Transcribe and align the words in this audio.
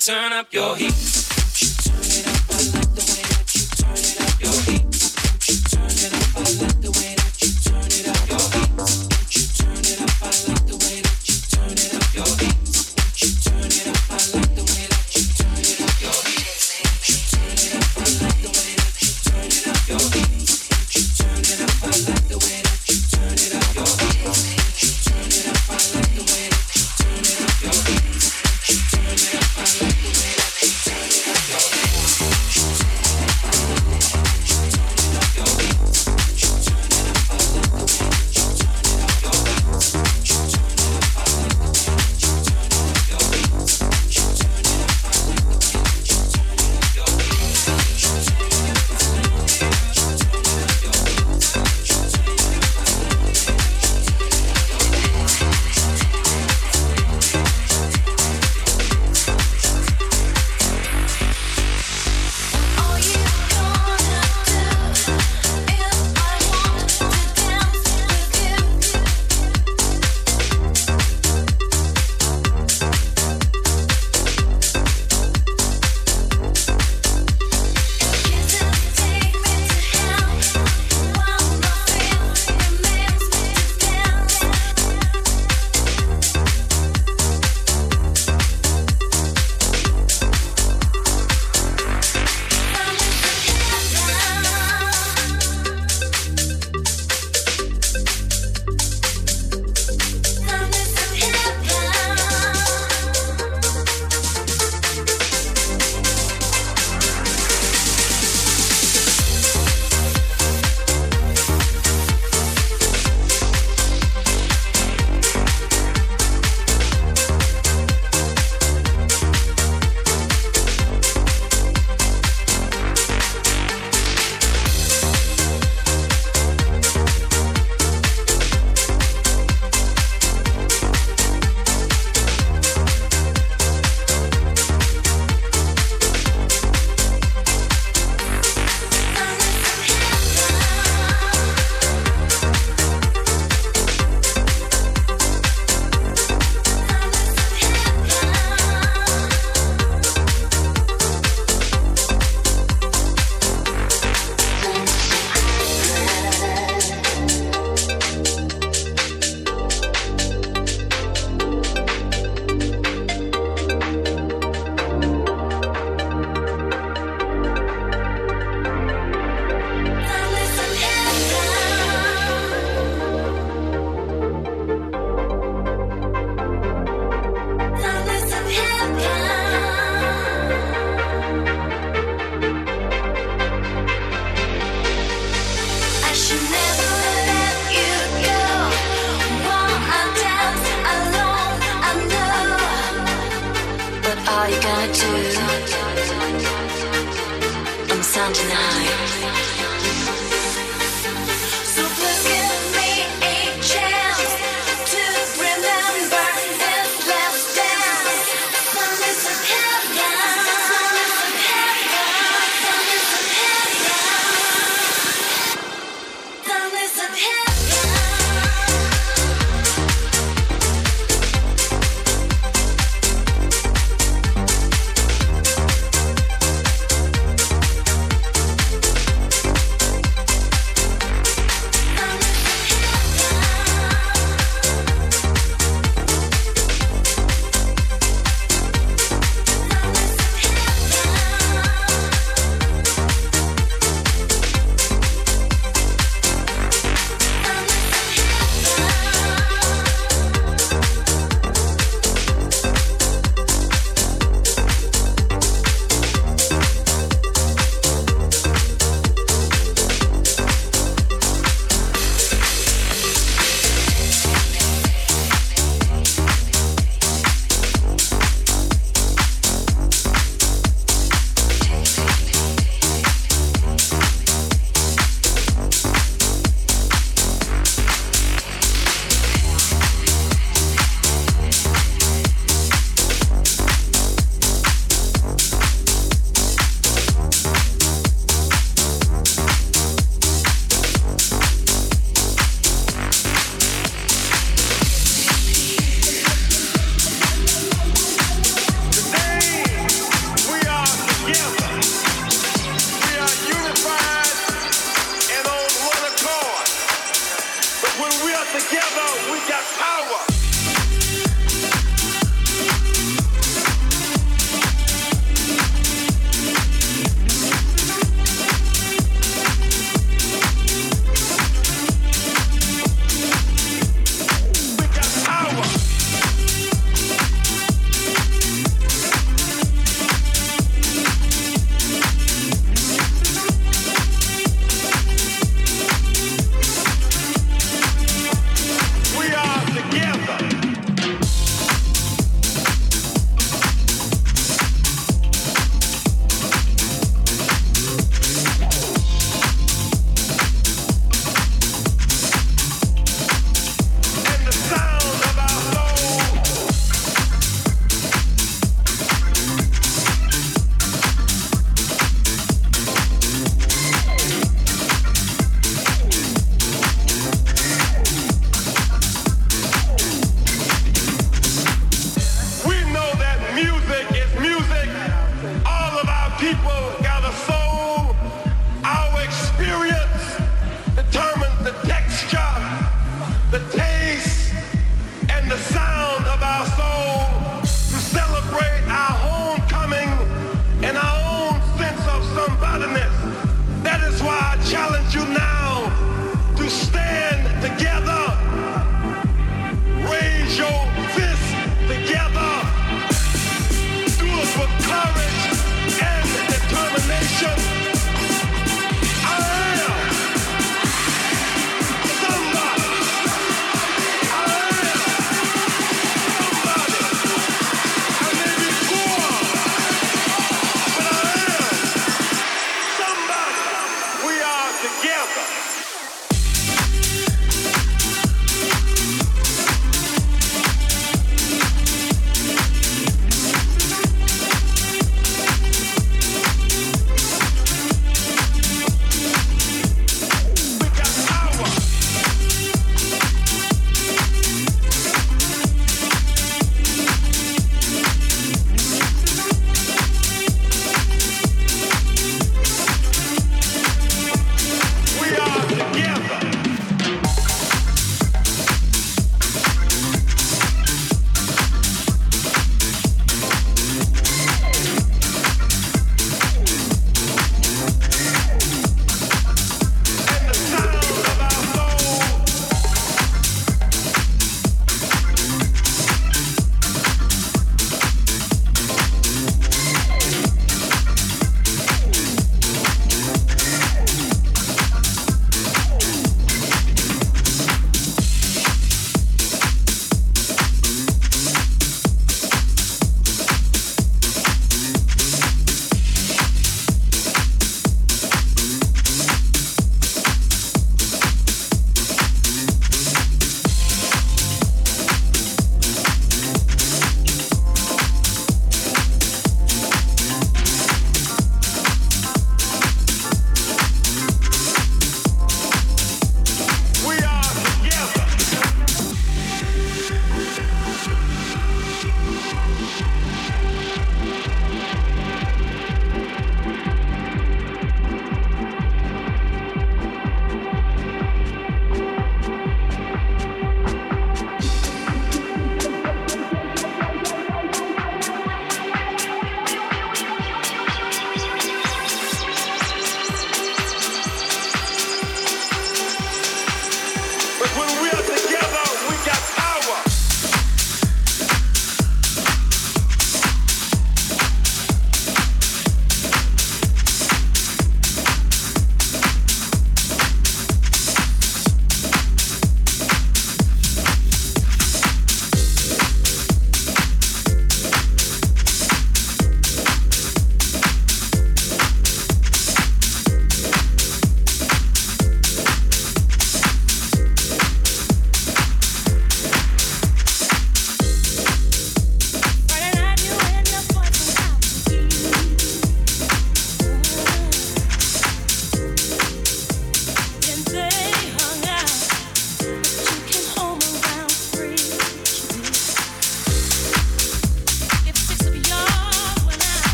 turn 0.00 0.32
up 0.32 0.50
your 0.54 0.76
heat. 0.76 1.09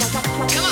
Said 0.00 0.71